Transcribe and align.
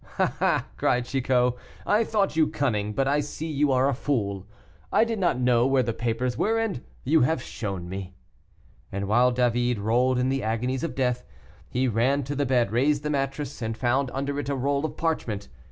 "Ah!" 0.17 0.65
cried 0.77 1.05
Chicot, 1.05 1.53
"I 1.85 2.03
thought 2.03 2.35
you 2.35 2.47
cunning, 2.47 2.91
but 2.91 3.07
I 3.07 3.19
see 3.19 3.45
you 3.51 3.71
are 3.71 3.87
a 3.87 3.93
fool. 3.93 4.47
I 4.91 5.03
did 5.03 5.19
not 5.19 5.39
know 5.39 5.67
where 5.67 5.83
the 5.83 5.93
papers 5.93 6.35
were, 6.39 6.57
and 6.57 6.81
you 7.03 7.21
have 7.21 7.39
shown 7.39 7.87
me" 7.87 8.15
and 8.91 9.07
while 9.07 9.29
David 9.29 9.77
rolled 9.77 10.17
in 10.17 10.29
the 10.29 10.41
agonies 10.41 10.83
of 10.83 10.95
death, 10.95 11.23
he 11.69 11.87
ran 11.87 12.23
to 12.23 12.35
the 12.35 12.47
bed, 12.47 12.71
raised 12.71 13.03
the 13.03 13.11
mattress, 13.11 13.61
and 13.61 13.77
found 13.77 14.09
under 14.11 14.39
it 14.39 14.49
a 14.49 14.55
roll 14.55 14.83
of 14.85 14.97
parchment. 14.97 15.49